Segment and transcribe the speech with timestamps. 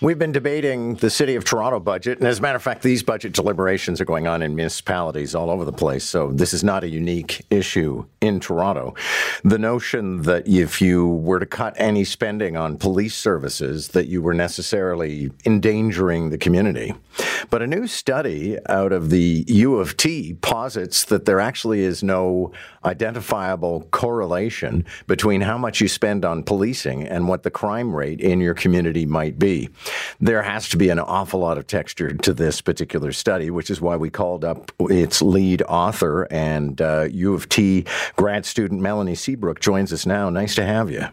[0.00, 2.18] We've been debating the City of Toronto budget.
[2.18, 5.50] And as a matter of fact, these budget deliberations are going on in municipalities all
[5.50, 6.04] over the place.
[6.04, 8.94] So this is not a unique issue in Toronto.
[9.42, 14.22] The notion that if you were to cut any spending on police services, that you
[14.22, 16.94] were necessarily endangering the community.
[17.50, 22.02] But a new study out of the U of T posits that there actually is
[22.02, 22.50] no
[22.84, 28.40] identifiable correlation between how much you spend on policing and what the crime rate in
[28.40, 29.68] your community might be
[30.20, 33.80] there has to be an awful lot of texture to this particular study, which is
[33.80, 37.84] why we called up its lead author and uh, U of T
[38.16, 40.28] grad student Melanie Seabrook joins us now.
[40.30, 41.06] Nice to have you.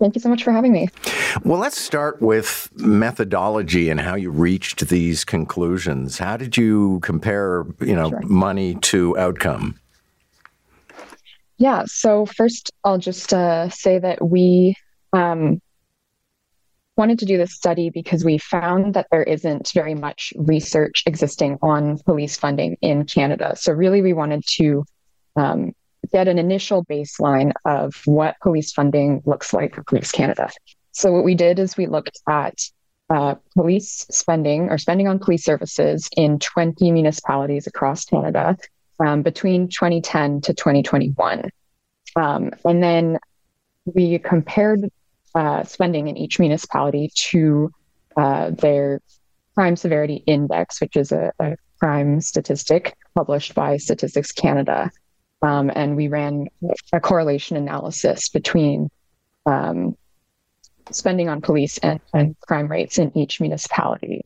[0.00, 0.88] Thank you so much for having me.
[1.44, 6.18] Well, let's start with methodology and how you reached these conclusions.
[6.18, 8.20] How did you compare, you know, sure.
[8.22, 9.78] money to outcome?
[11.58, 11.84] Yeah.
[11.86, 14.74] So first, I'll just uh, say that we
[15.12, 15.60] um,
[16.96, 21.58] wanted to do this study because we found that there isn't very much research existing
[21.60, 23.54] on police funding in Canada.
[23.56, 24.84] So, really, we wanted to
[25.36, 25.72] um,
[26.12, 30.50] get an initial baseline of what police funding looks like for Police Canada.
[30.92, 32.58] So, what we did is we looked at
[33.10, 38.56] uh, police spending or spending on police services in 20 municipalities across Canada
[39.04, 41.50] um, between 2010 to 2021.
[42.16, 43.18] Um, and then
[43.84, 44.90] we compared
[45.34, 47.70] uh, spending in each municipality to
[48.16, 49.00] uh, their
[49.54, 54.90] crime severity index, which is a, a crime statistic published by Statistics Canada.
[55.42, 56.48] Um, and we ran
[56.92, 58.90] a correlation analysis between
[59.46, 59.96] um,
[60.90, 64.24] spending on police and, and crime rates in each municipality.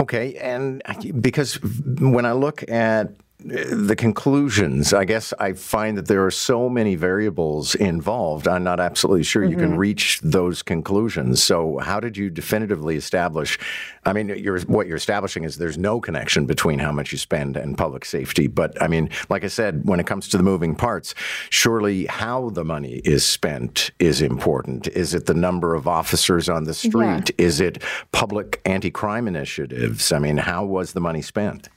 [0.00, 0.82] Okay, and
[1.20, 3.10] because when I look at
[3.44, 8.48] the conclusions, I guess I find that there are so many variables involved.
[8.48, 9.50] I'm not absolutely sure mm-hmm.
[9.50, 9.78] you can mm-hmm.
[9.78, 11.42] reach those conclusions.
[11.42, 13.58] So, how did you definitively establish?
[14.06, 17.58] I mean, you're, what you're establishing is there's no connection between how much you spend
[17.58, 18.46] and public safety.
[18.46, 21.14] But I mean, like I said, when it comes to the moving parts,
[21.50, 24.88] surely how the money is spent is important.
[24.88, 27.30] Is it the number of officers on the street?
[27.38, 27.44] Yeah.
[27.44, 30.12] Is it public anti crime initiatives?
[30.12, 31.68] I mean, how was the money spent?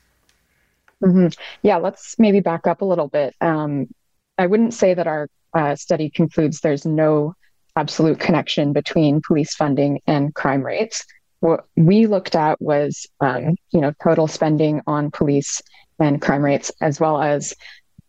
[1.03, 1.28] Mm-hmm.
[1.62, 3.35] Yeah, let's maybe back up a little bit.
[3.41, 3.88] Um,
[4.38, 7.34] I wouldn't say that our uh, study concludes there's no
[7.75, 11.06] absolute connection between police funding and crime rates.
[11.40, 15.62] What we looked at was, um, you know, total spending on police
[16.00, 17.53] and crime rates, as well as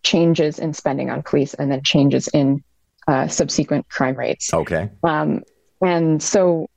[0.03, 2.62] changes in spending on police and then changes in
[3.06, 4.53] uh, subsequent crime rates.
[4.53, 4.91] Okay.
[5.03, 5.43] Um,
[5.82, 6.69] and so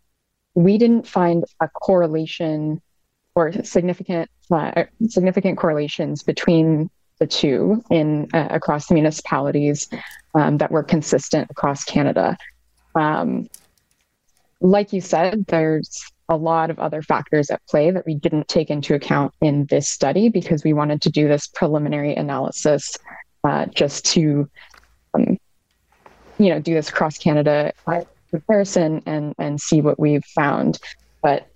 [0.55, 2.81] we didn't find a correlation
[3.35, 9.87] or significant uh, significant correlations between the two in uh, across the municipalities
[10.35, 12.35] um, that were consistent across Canada.
[12.95, 13.49] Um,
[14.59, 18.69] like you said, there's a lot of other factors at play that we didn't take
[18.69, 22.97] into account in this study because we wanted to do this preliminary analysis
[23.43, 24.49] uh, just to,
[25.13, 25.37] um,
[26.37, 27.71] you know, do this cross Canada
[28.31, 30.79] comparison and and see what we've found.
[31.21, 31.47] But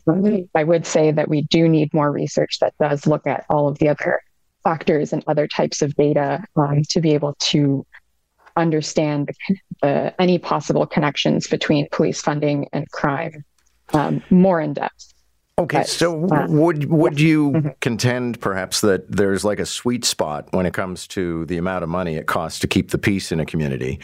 [0.56, 3.80] I would say that we do need more research that does look at all of
[3.80, 4.22] the other
[4.64, 7.86] factors and other types of data um, to be able to
[8.56, 13.44] understand the, the, any possible connections between police funding and crime
[13.94, 15.15] um, more in depth.
[15.58, 17.28] Okay, but, so uh, would would yeah.
[17.28, 17.70] you mm-hmm.
[17.80, 21.90] contend perhaps that there's like a sweet spot when it comes to the amount of
[21.90, 23.98] money it costs to keep the peace in a community,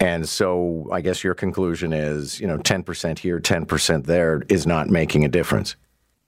[0.00, 4.42] and so I guess your conclusion is you know ten percent here, ten percent there
[4.48, 5.76] is not making a difference.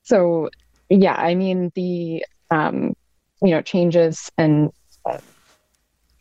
[0.04, 0.48] So
[0.88, 2.94] yeah, I mean the um,
[3.42, 4.70] you know changes and
[5.04, 5.18] uh,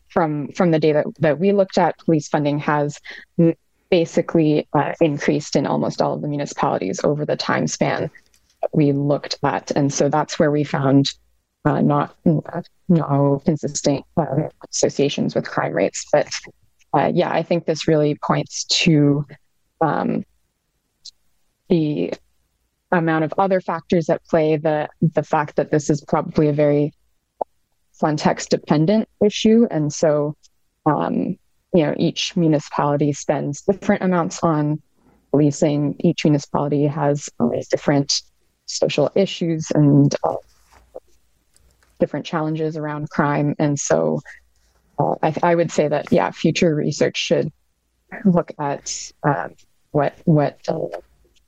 [0.08, 2.98] from from the data that we looked at, police funding has
[3.88, 8.10] basically uh, increased in almost all of the municipalities over the time span
[8.72, 9.70] we looked at.
[9.72, 11.10] And so that's where we found
[11.64, 12.16] uh, not
[12.88, 16.06] no consistent uh, associations with crime rates.
[16.12, 16.28] But
[16.94, 19.26] uh, yeah, I think this really points to
[19.80, 20.24] um,
[21.68, 22.12] the
[22.90, 24.56] amount of other factors at play.
[24.56, 26.94] The the fact that this is probably a very
[28.00, 30.36] context dependent issue, and so
[30.86, 31.36] um,
[31.74, 34.80] you know each municipality spends different amounts on
[35.30, 35.96] policing.
[35.98, 37.28] Each municipality has
[37.70, 38.22] different
[38.68, 40.36] social issues and uh,
[41.98, 43.54] different challenges around crime.
[43.58, 44.20] And so
[44.98, 47.50] uh, I, I, would say that, yeah, future research should
[48.24, 49.48] look at uh,
[49.90, 50.60] what, what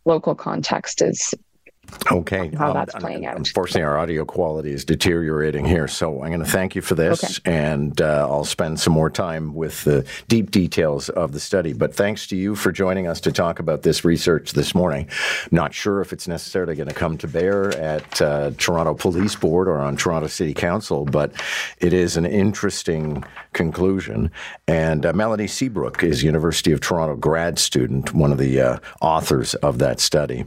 [0.04, 1.34] local context is
[2.10, 2.50] Okay.
[2.56, 3.36] how um, that's playing out.
[3.36, 7.40] Unfortunately, our audio quality is deteriorating here, so I'm going to thank you for this,
[7.44, 11.72] and uh, I'll spend some more time with the deep details of the study.
[11.72, 15.08] But thanks to you for joining us to talk about this research this morning.
[15.50, 19.68] Not sure if it's necessarily going to come to bear at uh, Toronto Police Board
[19.68, 21.32] or on Toronto City Council, but
[21.78, 24.30] it is an interesting conclusion.
[24.66, 29.54] And uh, Melanie Seabrook is University of Toronto grad student, one of the uh, authors
[29.56, 30.38] of that study.